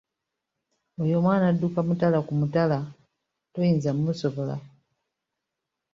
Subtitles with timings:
[1.01, 2.77] Oyo omwana adduka mutala ku mutala
[3.53, 4.55] toyinza kumusobola.